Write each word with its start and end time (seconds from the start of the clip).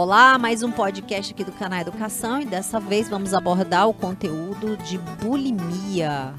Olá, 0.00 0.38
mais 0.38 0.62
um 0.62 0.70
podcast 0.70 1.34
aqui 1.34 1.42
do 1.42 1.50
canal 1.50 1.80
Educação 1.80 2.40
e 2.40 2.44
dessa 2.44 2.78
vez 2.78 3.08
vamos 3.08 3.34
abordar 3.34 3.88
o 3.88 3.92
conteúdo 3.92 4.76
de 4.76 4.96
bulimia, 4.96 6.32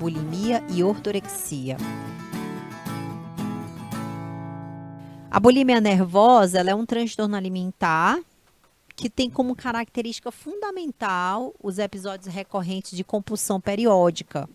bulimia 0.00 0.64
e 0.68 0.82
ortorexia. 0.82 1.76
A 5.30 5.38
bulimia 5.38 5.80
nervosa 5.80 6.58
é 6.58 6.74
um 6.74 6.84
transtorno 6.84 7.36
alimentar 7.36 8.18
que 8.96 9.08
tem 9.08 9.30
como 9.30 9.54
característica 9.54 10.32
fundamental 10.32 11.54
os 11.62 11.78
episódios 11.78 12.26
recorrentes 12.26 12.96
de 12.96 13.04
compulsão 13.04 13.60
periódica, 13.60 14.50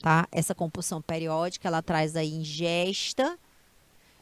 tá? 0.00 0.26
Essa 0.32 0.54
compulsão 0.54 1.02
periódica, 1.02 1.68
ela 1.68 1.82
traz 1.82 2.16
a 2.16 2.24
ingesta 2.24 3.38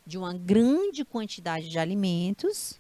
de 0.05 0.19
uma 0.19 0.35
grande 0.35 1.05
quantidade 1.05 1.69
de 1.69 1.79
alimentos 1.79 2.80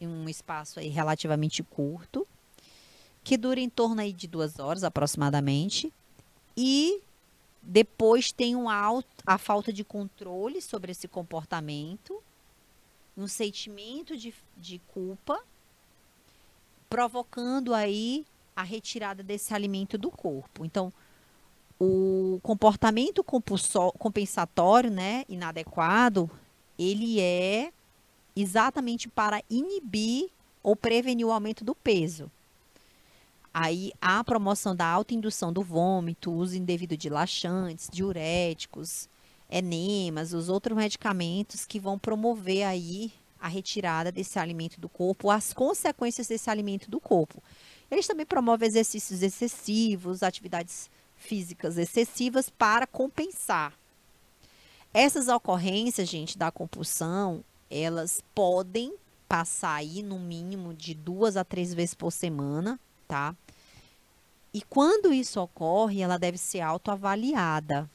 em 0.00 0.06
um 0.06 0.28
espaço 0.28 0.78
aí 0.78 0.88
relativamente 0.88 1.62
curto, 1.62 2.26
que 3.24 3.36
dura 3.36 3.60
em 3.60 3.68
torno 3.68 4.00
aí 4.00 4.12
de 4.12 4.26
duas 4.26 4.58
horas 4.58 4.84
aproximadamente, 4.84 5.92
e 6.56 7.00
depois 7.60 8.30
tem 8.30 8.54
um 8.54 8.70
alto, 8.70 9.08
a 9.26 9.36
falta 9.36 9.72
de 9.72 9.82
controle 9.82 10.62
sobre 10.62 10.92
esse 10.92 11.08
comportamento, 11.08 12.22
um 13.16 13.26
sentimento 13.26 14.16
de, 14.16 14.32
de 14.56 14.78
culpa, 14.88 15.42
provocando 16.88 17.74
aí 17.74 18.24
a 18.54 18.62
retirada 18.62 19.22
desse 19.22 19.52
alimento 19.52 19.98
do 19.98 20.10
corpo. 20.10 20.64
Então, 20.64 20.92
o 21.78 22.38
comportamento 22.42 23.24
compensatório, 23.24 24.90
né, 24.90 25.24
inadequado, 25.28 26.30
ele 26.78 27.20
é 27.20 27.72
exatamente 28.36 29.08
para 29.08 29.42
inibir 29.48 30.28
ou 30.62 30.76
prevenir 30.76 31.26
o 31.26 31.32
aumento 31.32 31.64
do 31.64 31.74
peso. 31.74 32.30
Aí 33.52 33.92
a 34.00 34.22
promoção 34.22 34.76
da 34.76 34.86
autoindução 34.86 35.50
do 35.50 35.62
vômito, 35.62 36.30
uso 36.30 36.56
indevido 36.56 36.94
de 36.96 37.08
laxantes, 37.08 37.88
diuréticos, 37.90 39.08
enemas, 39.50 40.34
os 40.34 40.50
outros 40.50 40.76
medicamentos 40.76 41.64
que 41.64 41.80
vão 41.80 41.98
promover 41.98 42.64
aí 42.64 43.10
a 43.40 43.48
retirada 43.48 44.12
desse 44.12 44.38
alimento 44.38 44.80
do 44.80 44.88
corpo, 44.88 45.30
as 45.30 45.52
consequências 45.52 46.26
desse 46.26 46.50
alimento 46.50 46.90
do 46.90 47.00
corpo. 47.00 47.42
Eles 47.90 48.06
também 48.06 48.26
promovem 48.26 48.68
exercícios 48.68 49.22
excessivos, 49.22 50.22
atividades 50.22 50.90
físicas 51.16 51.78
excessivas 51.78 52.50
para 52.50 52.86
compensar. 52.86 53.72
Essas 54.92 55.28
ocorrências, 55.28 56.08
gente, 56.08 56.36
da 56.36 56.50
compulsão, 56.50 57.44
elas 57.70 58.22
podem 58.34 58.94
passar 59.28 59.74
aí 59.74 60.02
no 60.02 60.18
mínimo 60.18 60.72
de 60.72 60.94
duas 60.94 61.36
a 61.36 61.44
três 61.44 61.74
vezes 61.74 61.94
por 61.94 62.12
semana, 62.12 62.78
tá? 63.08 63.34
E 64.54 64.62
quando 64.62 65.12
isso 65.12 65.40
ocorre, 65.40 66.00
ela 66.00 66.18
deve 66.18 66.38
ser 66.38 66.60
autoavaliada. 66.60 67.90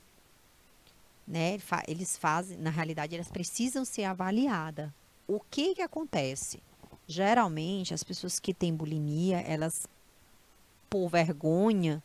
Né? 1.28 1.58
Eles 1.88 2.17
fazem, 2.17 2.58
na 2.58 2.69
realidade, 2.69 3.16
elas 3.16 3.30
precisam 3.30 3.83
ser 3.83 4.03
avaliadas. 4.03 4.91
O 5.28 5.39
que 5.39 5.73
que 5.75 5.81
acontece? 5.81 6.61
Geralmente, 7.08 7.94
as 7.94 8.03
pessoas 8.03 8.39
que 8.39 8.53
têm 8.53 8.75
bulimia, 8.75 9.39
elas, 9.39 9.88
por 10.89 11.09
vergonha, 11.09 12.03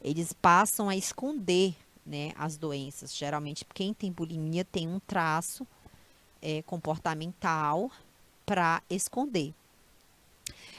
eles 0.00 0.32
passam 0.32 0.88
a 0.88 0.96
esconder 0.96 1.76
né, 2.04 2.32
as 2.36 2.56
doenças. 2.56 3.14
Geralmente, 3.14 3.64
quem 3.72 3.94
tem 3.94 4.10
bulimia 4.10 4.64
tem 4.64 4.88
um 4.88 4.98
traço 4.98 5.66
é, 6.46 6.62
comportamental 6.62 7.90
para 8.46 8.80
esconder. 8.88 9.52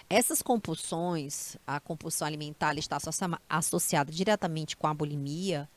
Essas 0.10 0.42
compulsões, 0.42 1.58
a 1.68 1.82
compulsão 1.82 2.26
alimentar 2.26 2.78
está 2.78 2.98
associada 3.50 4.10
diretamente 4.10 4.78
com 4.78 4.88
a 4.88 4.94
bulimia, 4.94 5.68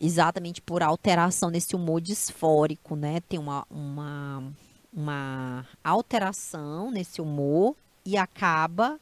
exatamente 0.00 0.62
por 0.62 0.84
alteração 0.84 1.50
nesse 1.50 1.74
humor 1.74 2.00
disfórico, 2.00 2.94
né? 2.94 3.20
Tem 3.22 3.40
uma, 3.40 3.66
uma, 3.68 4.52
uma 4.92 5.66
alteração 5.82 6.92
nesse 6.92 7.20
humor 7.20 7.74
e 8.04 8.16
acaba 8.16 9.00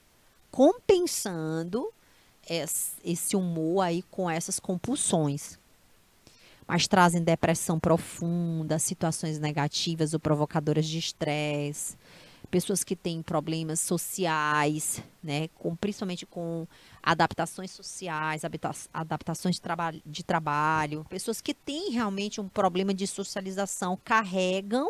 compensando 0.51 1.93
esse 3.05 3.37
humor 3.37 3.83
aí 3.83 4.01
com 4.05 4.31
essas 4.31 4.59
compulsões 4.59 5.59
mas 6.69 6.87
trazem 6.87 7.23
depressão 7.23 7.81
profunda, 7.81 8.79
situações 8.79 9.39
negativas 9.39 10.13
ou 10.13 10.21
provocadoras 10.21 10.87
de 10.87 10.99
estresse, 10.99 11.97
pessoas 12.51 12.85
que 12.85 12.95
têm 12.95 13.23
problemas 13.23 13.81
sociais, 13.81 15.03
né, 15.23 15.49
com, 15.55 15.75
principalmente 15.75 16.27
com 16.27 16.67
adaptações 17.03 17.71
sociais, 17.71 18.43
adaptações 18.93 19.55
de, 19.55 19.63
traba 19.63 19.95
de 20.05 20.23
trabalho, 20.23 21.07
pessoas 21.09 21.41
que 21.41 21.55
têm 21.55 21.91
realmente 21.91 22.39
um 22.39 22.49
problema 22.49 22.93
de 22.93 23.07
socialização, 23.07 23.99
carregam 24.05 24.89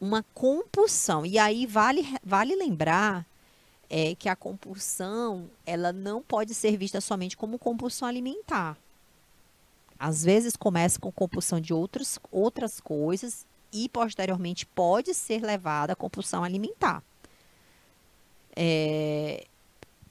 uma 0.00 0.24
compulsão. 0.32 1.26
E 1.26 1.38
aí 1.38 1.66
vale, 1.66 2.06
vale 2.24 2.56
lembrar 2.56 3.26
é, 3.90 4.14
que 4.14 4.30
a 4.30 4.36
compulsão 4.36 5.50
ela 5.64 5.92
não 5.92 6.22
pode 6.22 6.54
ser 6.54 6.76
vista 6.78 7.02
somente 7.02 7.36
como 7.36 7.58
compulsão 7.58 8.08
alimentar. 8.08 8.78
Às 9.98 10.24
vezes 10.24 10.56
começa 10.56 10.98
com 10.98 11.10
compulsão 11.10 11.60
de 11.60 11.72
outros, 11.72 12.18
outras 12.30 12.80
coisas 12.80 13.46
e 13.72 13.88
posteriormente 13.88 14.66
pode 14.66 15.14
ser 15.14 15.42
levada 15.42 15.92
à 15.92 15.96
compulsão 15.96 16.44
alimentar. 16.44 17.02
É, 18.54 19.46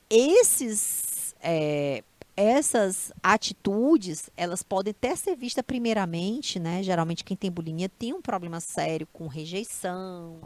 esses, 0.09 1.35
é, 1.41 2.03
essas 2.35 3.11
atitudes, 3.23 4.29
elas 4.35 4.61
podem 4.61 4.91
até 4.91 5.15
ser 5.15 5.35
vistas 5.35 5.63
primeiramente, 5.65 6.59
né? 6.59 6.83
Geralmente 6.83 7.23
quem 7.23 7.37
tem 7.37 7.51
bulimia 7.51 7.89
tem 7.89 8.13
um 8.13 8.21
problema 8.21 8.59
sério 8.59 9.07
com 9.11 9.27
rejeição, 9.27 10.39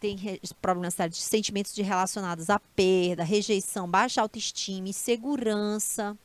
tem 0.00 0.16
re 0.16 0.40
problemas 0.60 0.94
sérios 0.94 1.18
de 1.18 1.24
sentimentos 1.24 1.74
de 1.74 1.82
relacionados 1.82 2.50
à 2.50 2.58
perda, 2.58 3.24
rejeição, 3.24 3.88
baixa 3.88 4.20
autoestima, 4.20 4.88
insegurança 4.88 6.16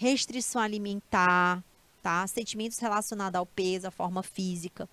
restrição 0.00 0.62
alimentar, 0.62 1.62
tá? 2.02 2.26
Sentimentos 2.26 2.78
relacionados 2.78 3.38
ao 3.38 3.44
peso, 3.44 3.86
à 3.86 3.90
forma 3.90 4.22
física. 4.22 4.88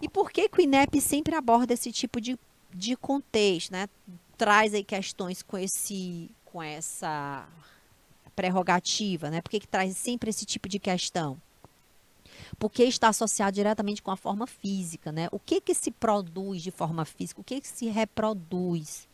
E 0.00 0.08
por 0.08 0.32
que, 0.32 0.48
que 0.48 0.58
o 0.58 0.62
INEP 0.62 1.02
sempre 1.02 1.34
aborda 1.34 1.74
esse 1.74 1.92
tipo 1.92 2.18
de, 2.18 2.38
de 2.72 2.96
contexto, 2.96 3.72
né? 3.72 3.90
Traz 4.38 4.72
aí 4.72 4.82
questões 4.82 5.42
com 5.42 5.58
esse 5.58 6.30
com 6.46 6.62
essa 6.62 7.46
prerrogativa, 8.34 9.30
né? 9.30 9.42
Por 9.42 9.50
que, 9.50 9.60
que 9.60 9.68
traz 9.68 9.94
sempre 9.98 10.30
esse 10.30 10.46
tipo 10.46 10.66
de 10.66 10.78
questão? 10.78 11.40
Porque 12.58 12.84
está 12.84 13.08
associado 13.08 13.54
diretamente 13.54 14.02
com 14.02 14.10
a 14.10 14.16
forma 14.16 14.46
física, 14.46 15.12
né? 15.12 15.28
O 15.30 15.38
que 15.38 15.60
que 15.60 15.74
se 15.74 15.90
produz 15.90 16.62
de 16.62 16.70
forma 16.70 17.04
física? 17.04 17.40
O 17.40 17.44
que 17.44 17.60
que 17.60 17.68
se 17.68 17.86
reproduz? 17.86 19.06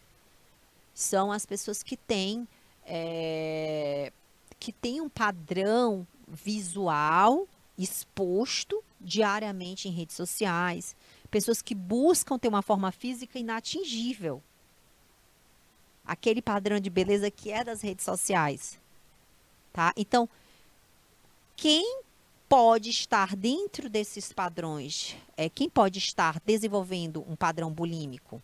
São 0.95 1.33
as 1.33 1.45
pessoas 1.45 1.83
que 1.83 1.97
têm 1.97 2.47
é, 2.85 4.13
que 4.59 4.73
tem 4.73 5.01
um 5.01 5.09
padrão 5.09 6.07
visual 6.27 7.47
exposto 7.77 8.83
diariamente 9.01 9.89
em 9.89 9.93
redes 9.93 10.17
sociais, 10.17 10.97
pessoas 11.31 11.63
que 11.63 11.75
buscam 11.75 12.39
ter 12.39 12.49
uma 12.49 12.63
forma 12.63 12.91
física 12.91 13.39
inatingível. 13.39 14.43
Aquele 16.05 16.43
padrão 16.43 16.81
de 16.81 16.91
beleza 16.91 17.31
que 17.31 17.51
é 17.51 17.63
das 17.63 17.81
redes 17.81 18.05
sociais. 18.05 18.79
Tá? 19.73 19.93
Então, 19.97 20.29
quem 21.55 22.01
pode 22.49 22.91
estar 22.91 23.37
dentro 23.37 23.89
desses 23.89 24.33
padrões? 24.33 25.17
É, 25.37 25.49
quem 25.49 25.69
pode 25.69 25.99
estar 25.99 26.41
desenvolvendo 26.45 27.25
um 27.29 27.37
padrão 27.37 27.71
bulímico? 27.71 28.43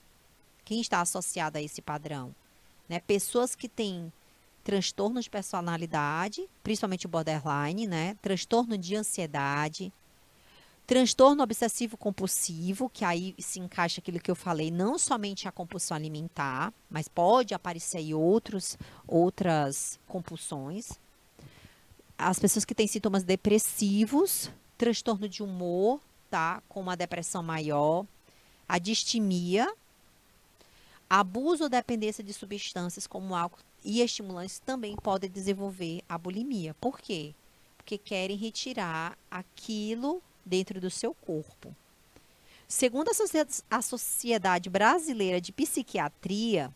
Quem 0.64 0.80
está 0.80 1.00
associado 1.00 1.58
a 1.58 1.62
esse 1.62 1.82
padrão? 1.82 2.34
Né? 2.88 3.00
Pessoas 3.00 3.54
que 3.54 3.68
têm 3.68 4.12
transtorno 4.64 5.20
de 5.20 5.28
personalidade, 5.28 6.48
principalmente 6.62 7.04
o 7.06 7.08
borderline, 7.08 7.86
né? 7.86 8.16
Transtorno 8.22 8.78
de 8.78 8.96
ansiedade, 8.96 9.92
transtorno 10.86 11.42
obsessivo 11.42 11.96
compulsivo, 11.98 12.88
que 12.88 13.04
aí 13.04 13.34
se 13.38 13.60
encaixa 13.60 14.00
aquilo 14.00 14.18
que 14.18 14.30
eu 14.30 14.34
falei, 14.34 14.70
não 14.70 14.98
somente 14.98 15.46
a 15.46 15.52
compulsão 15.52 15.96
alimentar, 15.96 16.72
mas 16.90 17.06
pode 17.06 17.54
aparecer 17.54 17.98
aí 17.98 18.14
outros 18.14 18.78
outras 19.06 20.00
compulsões. 20.08 20.92
As 22.16 22.38
pessoas 22.38 22.64
que 22.64 22.74
têm 22.74 22.86
sintomas 22.86 23.22
depressivos, 23.22 24.50
transtorno 24.78 25.28
de 25.28 25.42
humor, 25.42 26.00
tá? 26.30 26.62
Com 26.68 26.80
uma 26.80 26.96
depressão 26.96 27.42
maior, 27.42 28.06
a 28.66 28.78
distimia, 28.78 29.70
abuso 31.08 31.64
ou 31.64 31.68
dependência 31.68 32.24
de 32.24 32.32
substâncias 32.32 33.06
como 33.06 33.34
álcool 33.34 33.60
e 33.84 34.00
estimulantes 34.00 34.58
também 34.58 34.96
podem 34.96 35.30
desenvolver 35.30 36.02
a 36.08 36.16
bulimia. 36.16 36.74
Por 36.80 36.98
quê? 36.98 37.34
Porque 37.76 37.98
querem 37.98 38.36
retirar 38.36 39.18
aquilo 39.30 40.22
dentro 40.44 40.80
do 40.80 40.90
seu 40.90 41.14
corpo. 41.14 41.74
Segundo 42.66 43.10
a 43.70 43.82
Sociedade 43.82 44.70
Brasileira 44.70 45.40
de 45.40 45.52
Psiquiatria, 45.52 46.74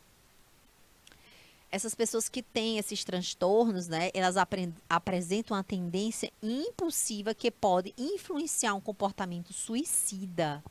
essas 1.71 1.95
pessoas 1.95 2.29
que 2.29 2.43
têm 2.43 2.79
esses 2.79 3.05
transtornos, 3.05 3.89
né, 3.89 4.11
elas 4.15 4.37
apresentam 4.89 5.57
uma 5.57 5.65
tendência 5.65 6.31
impulsiva 6.43 7.35
que 7.35 7.51
pode 7.51 7.95
influenciar 7.97 8.75
um 8.75 8.81
comportamento 8.81 9.53
suicida, 9.53 10.63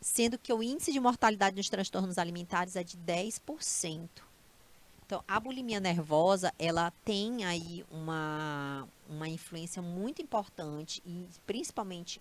sendo 0.00 0.38
que 0.38 0.52
o 0.52 0.62
índice 0.62 0.92
de 0.92 1.00
mortalidade 1.00 1.56
nos 1.56 1.68
transtornos 1.68 2.18
alimentares 2.18 2.76
é 2.76 2.84
de 2.84 2.96
10%. 2.96 4.27
Então, 5.08 5.24
a 5.26 5.40
bulimia 5.40 5.80
nervosa, 5.80 6.52
ela 6.58 6.92
tem 7.02 7.42
aí 7.42 7.82
uma, 7.90 8.86
uma 9.08 9.26
influência 9.26 9.80
muito 9.80 10.20
importante, 10.20 11.02
e 11.06 11.26
principalmente 11.46 12.20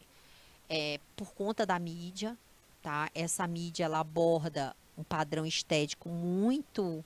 é, 0.69 0.97
por 1.13 1.33
conta 1.33 1.65
da 1.65 1.77
mídia, 1.77 2.37
tá? 2.81 3.09
Essa 3.13 3.45
mídia, 3.45 3.83
ela 3.83 3.99
aborda 3.99 4.73
um 4.97 5.03
padrão 5.03 5.45
estético 5.45 6.07
muito 6.07 7.03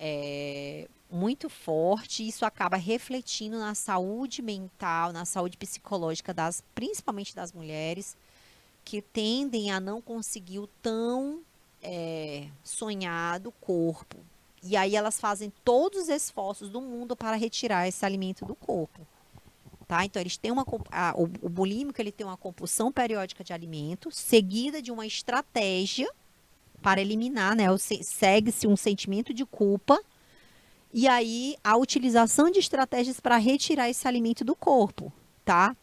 é, 0.00 0.88
muito 1.08 1.48
forte. 1.48 2.26
Isso 2.26 2.44
acaba 2.44 2.76
refletindo 2.76 3.56
na 3.56 3.76
saúde 3.76 4.42
mental, 4.42 5.12
na 5.12 5.24
saúde 5.24 5.56
psicológica 5.56 6.34
das, 6.34 6.60
principalmente 6.74 7.36
das 7.36 7.52
mulheres, 7.52 8.16
que 8.84 9.00
tendem 9.00 9.70
a 9.70 9.78
não 9.78 10.02
conseguir 10.02 10.58
o 10.58 10.66
tão 10.82 11.40
é, 11.80 12.48
sonhado 12.64 13.52
corpo. 13.60 14.33
E 14.64 14.76
aí 14.76 14.96
elas 14.96 15.20
fazem 15.20 15.52
todos 15.64 16.02
os 16.02 16.08
esforços 16.08 16.70
do 16.70 16.80
mundo 16.80 17.14
para 17.14 17.36
retirar 17.36 17.86
esse 17.86 18.04
alimento 18.04 18.44
do 18.44 18.54
corpo. 18.54 19.06
Tá? 19.86 20.04
Então 20.04 20.20
eles 20.20 20.38
têm 20.38 20.50
uma 20.50 20.64
a, 20.90 21.14
o, 21.16 21.24
o 21.42 21.48
bulímico 21.48 22.00
ele 22.00 22.10
tem 22.10 22.26
uma 22.26 22.38
compulsão 22.38 22.90
periódica 22.90 23.44
de 23.44 23.52
alimento, 23.52 24.10
seguida 24.10 24.80
de 24.80 24.90
uma 24.90 25.06
estratégia 25.06 26.10
para 26.80 27.00
eliminar, 27.00 27.54
né? 27.54 27.64
Segue-se 27.78 28.66
um 28.66 28.76
sentimento 28.76 29.34
de 29.34 29.44
culpa 29.44 30.00
e 30.92 31.06
aí 31.06 31.56
a 31.62 31.76
utilização 31.76 32.50
de 32.50 32.60
estratégias 32.60 33.20
para 33.20 33.36
retirar 33.36 33.90
esse 33.90 34.08
alimento 34.08 34.44
do 34.44 34.54
corpo, 34.54 35.12
tá? 35.44 35.76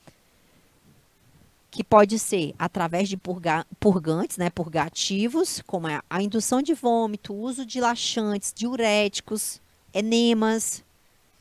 Que 1.72 1.84
pode 1.84 2.20
ser 2.20 2.54
através 2.60 3.10
de 3.10 3.18
purga, 3.18 3.66
purgantes, 3.80 4.38
né, 4.38 4.50
purgativos, 4.50 5.64
como 5.66 5.88
é 5.88 6.02
a 6.10 6.22
indução 6.22 6.62
de 6.62 6.74
vômito, 6.74 7.34
uso 7.34 7.66
de 7.66 7.80
laxantes, 7.80 8.54
diuréticos, 8.54 9.62
enemas, 9.94 10.84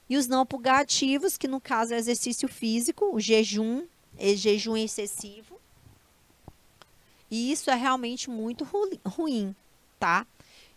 e 0.09 0.17
os 0.17 0.29
não 0.29 0.47
purgativos, 0.47 1.37
que 1.37 1.49
no 1.49 1.61
caso 1.61 1.93
é 1.93 1.99
exercício 1.99 2.49
físico, 2.49 3.15
o 3.15 3.21
jejum, 3.21 3.85
é 4.17 4.35
jejum 4.35 4.77
excessivo, 4.77 5.61
e 7.31 7.53
isso 7.53 7.71
é 7.71 7.75
realmente 7.75 8.29
muito 8.29 8.67
ruim, 9.07 9.55
tá? 9.99 10.27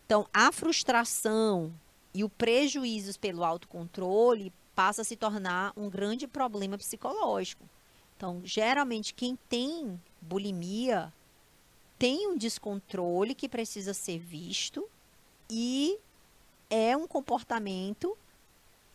Então, 0.05 0.27
a 0.31 0.51
frustração 0.51 1.73
e 2.13 2.23
o 2.23 2.29
prejuízo 2.29 3.19
pelo 3.19 3.43
autocontrole 3.43 4.53
passa 4.75 5.01
a 5.01 5.05
se 5.05 5.15
tornar 5.15 5.73
um 5.75 5.89
grande 5.89 6.27
problema 6.27 6.77
psicológico. 6.77 7.67
Então, 8.23 8.39
geralmente, 8.45 9.13
quem 9.13 9.37
tem 9.49 9.99
bulimia 10.21 11.11
tem 11.99 12.25
um 12.25 12.37
descontrole 12.37 13.35
que 13.35 13.49
precisa 13.49 13.93
ser 13.93 14.17
visto 14.17 14.87
e 15.49 15.99
é 16.69 16.95
um 16.95 17.05
comportamento 17.05 18.17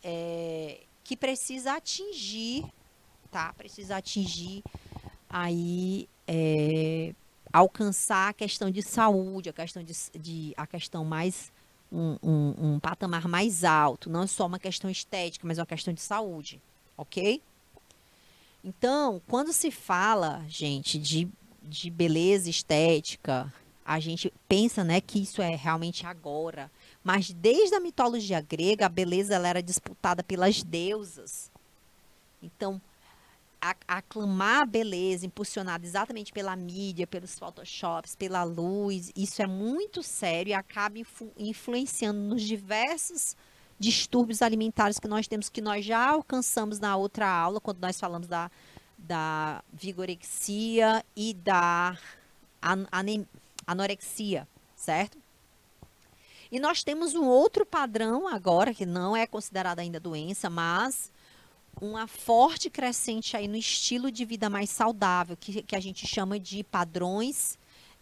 é, 0.03 0.79
que 1.03 1.15
precisa 1.15 1.73
atingir, 1.75 2.65
tá? 3.29 3.53
Precisa 3.53 3.97
atingir 3.97 4.63
aí 5.29 6.09
é, 6.27 7.13
alcançar 7.53 8.29
a 8.29 8.33
questão 8.33 8.71
de 8.71 8.81
saúde, 8.81 9.49
a 9.49 9.53
questão, 9.53 9.83
de, 9.83 9.93
de 10.19 10.55
a 10.57 10.65
questão 10.65 11.05
mais. 11.05 11.51
Um, 11.91 12.17
um, 12.21 12.55
um, 12.57 12.79
patamar 12.79 13.27
mais 13.27 13.63
alto, 13.63 14.11
não 14.11 14.27
só 14.27 14.45
uma 14.45 14.59
questão 14.59 14.91
estética, 14.91 15.47
mas 15.47 15.57
uma 15.57 15.65
questão 15.65 15.91
de 15.91 16.01
saúde, 16.01 16.61
ok? 16.95 17.41
Então, 18.63 19.21
quando 19.27 19.53
se 19.53 19.71
fala, 19.71 20.43
gente, 20.47 20.99
de, 20.99 21.29
de 21.63 21.89
beleza 21.89 22.49
estética, 22.49 23.53
a 23.85 23.99
gente 23.99 24.31
pensa, 24.47 24.83
né, 24.83 25.01
que 25.01 25.21
isso 25.21 25.41
é 25.41 25.55
realmente 25.55 26.05
agora. 26.05 26.69
Mas 27.03 27.31
desde 27.31 27.75
a 27.75 27.79
mitologia 27.79 28.41
grega, 28.41 28.85
a 28.85 28.89
beleza 28.89 29.33
ela 29.33 29.47
era 29.47 29.63
disputada 29.63 30.21
pelas 30.23 30.61
deusas. 30.61 31.49
Então, 32.41 32.81
aclamar 33.87 34.61
a 34.61 34.65
beleza, 34.65 35.25
impulsionada 35.25 35.85
exatamente 35.85 36.31
pela 36.31 36.55
mídia, 36.55 37.07
pelos 37.07 37.37
photoshops, 37.37 38.15
pela 38.15 38.43
luz, 38.43 39.11
isso 39.15 39.41
é 39.41 39.47
muito 39.47 40.01
sério 40.01 40.51
e 40.51 40.53
acaba 40.53 40.97
influ 40.97 41.31
influenciando 41.37 42.19
nos 42.19 42.41
diversos 42.41 43.35
distúrbios 43.79 44.41
alimentares 44.41 44.99
que 44.99 45.07
nós 45.07 45.27
temos, 45.27 45.49
que 45.49 45.61
nós 45.61 45.85
já 45.85 46.09
alcançamos 46.09 46.79
na 46.79 46.95
outra 46.97 47.29
aula, 47.29 47.61
quando 47.61 47.79
nós 47.79 47.99
falamos 47.99 48.27
da, 48.27 48.51
da 48.97 49.63
vigorexia 49.71 51.03
e 51.15 51.33
da 51.33 51.97
an 52.61 52.85
anorexia, 53.65 54.47
certo? 54.75 55.17
E 56.51 56.59
nós 56.59 56.83
temos 56.83 57.13
um 57.13 57.25
outro 57.25 57.65
padrão 57.65 58.27
agora, 58.27 58.73
que 58.73 58.85
não 58.85 59.15
é 59.15 59.27
considerado 59.27 59.79
ainda 59.79 59.99
doença, 59.99 60.49
mas 60.49 61.11
uma 61.79 62.07
forte 62.07 62.69
crescente 62.69 63.37
aí 63.37 63.47
no 63.47 63.55
estilo 63.55 64.11
de 64.11 64.25
vida 64.25 64.49
mais 64.49 64.69
saudável, 64.69 65.37
que, 65.37 65.61
que 65.61 65.75
a 65.75 65.79
gente 65.79 66.07
chama 66.07 66.39
de 66.39 66.63
padrões 66.63 67.57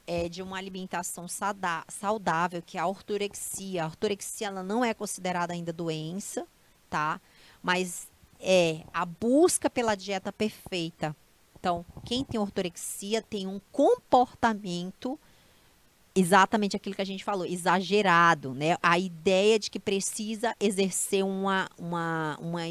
é, 0.08 0.30
de 0.30 0.42
uma 0.42 0.58
alimentação 0.58 1.28
saudável, 1.28 2.64
que 2.66 2.78
é 2.78 2.82
a 2.82 2.88
ortorexia. 2.88 3.84
A 3.84 3.88
ortorexia 3.88 4.48
ela 4.48 4.64
não 4.64 4.84
é 4.84 4.94
considerada 4.94 5.54
ainda 5.54 5.74
doença, 5.74 6.48
tá? 6.90 7.22
Mas 7.62 8.08
é 8.40 8.82
a 8.94 9.06
busca 9.06 9.70
pela 9.70 9.94
dieta 9.94 10.32
perfeita. 10.32 11.16
Então, 11.60 11.86
quem 12.06 12.24
tem 12.24 12.40
ortorexia 12.40 13.22
tem 13.22 13.46
um 13.46 13.60
comportamento 13.72 15.20
exatamente 16.16 16.76
aquilo 16.76 16.96
que 16.96 17.02
a 17.02 17.06
gente 17.06 17.24
falou, 17.24 17.46
exagerado, 17.46 18.54
né? 18.54 18.78
A 18.82 18.98
ideia 18.98 19.60
de 19.60 19.70
que 19.70 19.80
precisa 19.80 20.56
exercer 20.60 21.24
uma, 21.24 21.70
uma, 21.78 22.38
uma 22.40 22.62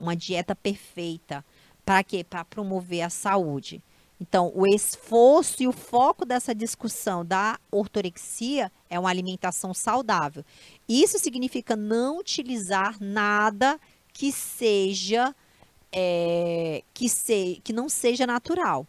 uma 0.00 0.14
dieta 0.14 0.54
perfeita. 0.54 1.44
Para 1.84 2.04
quê? 2.04 2.22
Para 2.22 2.44
promover 2.44 3.02
a 3.02 3.10
saúde. 3.10 3.82
Então, 4.20 4.50
o 4.54 4.66
esforço 4.66 5.62
e 5.62 5.68
o 5.68 5.72
foco 5.72 6.24
dessa 6.24 6.54
discussão 6.54 7.24
da 7.24 7.58
ortorexia 7.70 8.70
é 8.90 8.98
uma 8.98 9.10
alimentação 9.10 9.72
saudável. 9.72 10.44
Isso 10.88 11.18
significa 11.18 11.76
não 11.76 12.18
utilizar 12.18 12.96
nada 13.00 13.78
que 14.12 14.32
seja 14.32 15.34
é, 15.92 16.82
que, 16.92 17.08
se, 17.08 17.60
que 17.62 17.72
não 17.72 17.88
seja 17.88 18.26
natural. 18.26 18.86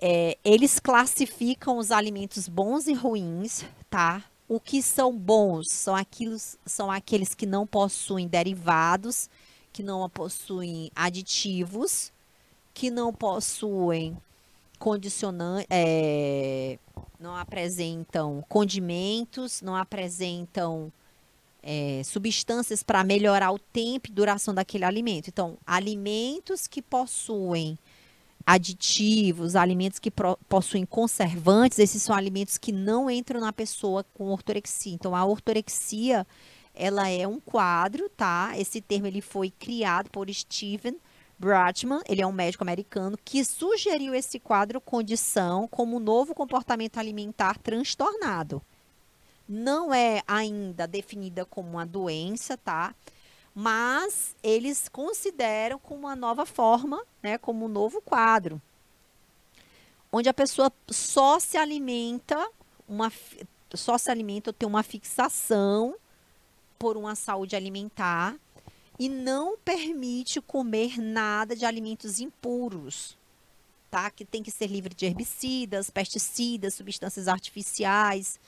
É, 0.00 0.38
eles 0.44 0.78
classificam 0.78 1.76
os 1.76 1.90
alimentos 1.90 2.48
bons 2.48 2.86
e 2.86 2.94
ruins, 2.94 3.64
tá? 3.90 4.24
O 4.48 4.58
que 4.58 4.80
são 4.80 5.14
bons 5.14 5.70
são, 5.70 5.94
aqueles, 5.94 6.58
são 6.64 6.90
aqueles 6.90 7.34
que 7.34 7.44
não 7.44 7.66
possuem 7.66 8.26
derivados, 8.26 9.28
que 9.72 9.82
não 9.82 10.08
possuem 10.08 10.90
aditivos, 10.94 12.12
que 12.78 12.92
não 12.92 13.12
possuem 13.12 14.16
condicionantes, 14.78 15.66
é, 15.68 16.78
não 17.18 17.34
apresentam 17.34 18.44
condimentos, 18.48 19.60
não 19.60 19.74
apresentam 19.74 20.92
é, 21.60 22.02
substâncias 22.04 22.84
para 22.84 23.02
melhorar 23.02 23.50
o 23.50 23.58
tempo 23.58 24.08
e 24.08 24.12
duração 24.12 24.54
daquele 24.54 24.84
alimento. 24.84 25.26
Então, 25.26 25.58
alimentos 25.66 26.68
que 26.68 26.80
possuem 26.80 27.76
aditivos, 28.46 29.56
alimentos 29.56 29.98
que 29.98 30.12
possuem 30.48 30.86
conservantes, 30.86 31.80
esses 31.80 32.00
são 32.00 32.14
alimentos 32.14 32.58
que 32.58 32.70
não 32.70 33.10
entram 33.10 33.40
na 33.40 33.52
pessoa 33.52 34.04
com 34.14 34.28
ortorexia. 34.28 34.94
Então, 34.94 35.16
a 35.16 35.24
ortorexia, 35.24 36.24
ela 36.72 37.08
é 37.08 37.26
um 37.26 37.40
quadro, 37.40 38.08
tá? 38.08 38.52
Esse 38.56 38.80
termo 38.80 39.08
ele 39.08 39.20
foi 39.20 39.50
criado 39.50 40.08
por 40.10 40.32
Steven 40.32 40.94
Bratman, 41.38 42.00
ele 42.08 42.20
é 42.20 42.26
um 42.26 42.32
médico 42.32 42.64
americano 42.64 43.18
que 43.24 43.44
sugeriu 43.44 44.14
esse 44.14 44.40
quadro 44.40 44.80
condição 44.80 45.68
como 45.68 46.00
novo 46.00 46.34
comportamento 46.34 46.98
alimentar 46.98 47.58
transtornado. 47.58 48.60
Não 49.48 49.94
é 49.94 50.22
ainda 50.26 50.86
definida 50.86 51.44
como 51.44 51.70
uma 51.70 51.86
doença, 51.86 52.56
tá? 52.56 52.94
mas 53.60 54.36
eles 54.40 54.88
consideram 54.88 55.80
como 55.80 56.06
uma 56.06 56.14
nova 56.14 56.46
forma, 56.46 57.04
né, 57.20 57.36
como 57.38 57.64
um 57.64 57.68
novo 57.68 58.00
quadro, 58.00 58.62
onde 60.12 60.28
a 60.28 60.32
pessoa 60.32 60.72
só 60.88 61.40
se 61.40 61.56
alimenta, 61.56 62.48
uma, 62.88 63.10
só 63.74 63.98
se 63.98 64.12
alimenta 64.12 64.50
ou 64.50 64.54
tem 64.54 64.68
uma 64.68 64.84
fixação 64.84 65.96
por 66.78 66.96
uma 66.96 67.16
saúde 67.16 67.56
alimentar 67.56 68.36
e 68.98 69.08
não 69.08 69.56
permite 69.58 70.40
comer 70.40 70.98
nada 70.98 71.54
de 71.54 71.64
alimentos 71.64 72.20
impuros. 72.20 73.16
tá? 73.90 74.10
Que 74.10 74.24
tem 74.24 74.42
que 74.42 74.50
ser 74.50 74.66
livre 74.66 74.94
de 74.94 75.06
herbicidas, 75.06 75.88
pesticidas, 75.88 76.74
substâncias 76.74 77.28
artificiais 77.28 78.38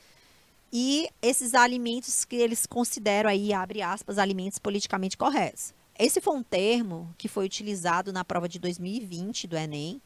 e 0.72 1.08
esses 1.20 1.54
alimentos 1.54 2.24
que 2.24 2.36
eles 2.36 2.64
consideram 2.64 3.28
aí, 3.28 3.52
abre 3.52 3.82
aspas, 3.82 4.18
alimentos 4.18 4.58
politicamente 4.58 5.16
corretos. 5.16 5.74
Esse 5.98 6.20
foi 6.20 6.34
um 6.34 6.42
termo 6.42 7.12
que 7.18 7.28
foi 7.28 7.44
utilizado 7.44 8.12
na 8.12 8.24
prova 8.24 8.48
de 8.48 8.58
2020 8.58 9.46
do 9.46 9.56
Enem, 9.56 10.00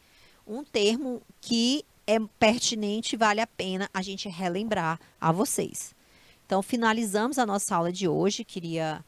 um 0.46 0.64
termo 0.64 1.22
que 1.40 1.84
é 2.06 2.18
pertinente 2.38 3.14
e 3.14 3.18
vale 3.18 3.40
a 3.40 3.46
pena 3.46 3.88
a 3.92 4.02
gente 4.02 4.28
relembrar 4.28 4.98
a 5.20 5.30
vocês. 5.30 5.94
Então, 6.46 6.62
finalizamos 6.62 7.38
a 7.38 7.46
nossa 7.46 7.76
aula 7.76 7.92
de 7.92 8.08
hoje. 8.08 8.44
Queria 8.44 9.04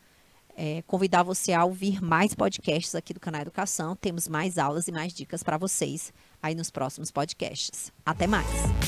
é, 0.56 0.82
convidar 0.82 1.22
você 1.22 1.52
a 1.52 1.64
ouvir 1.64 2.02
mais 2.02 2.34
podcasts 2.34 2.94
aqui 2.94 3.12
do 3.12 3.20
canal 3.20 3.42
Educação. 3.42 3.94
Temos 3.94 4.26
mais 4.26 4.58
aulas 4.58 4.88
e 4.88 4.92
mais 4.92 5.12
dicas 5.12 5.42
para 5.42 5.58
vocês 5.58 6.12
aí 6.42 6.54
nos 6.54 6.70
próximos 6.70 7.10
podcasts. 7.10 7.92
Até 8.04 8.26
mais! 8.26 8.85